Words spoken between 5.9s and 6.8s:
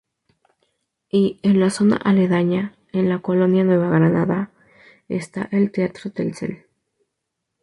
Telcel.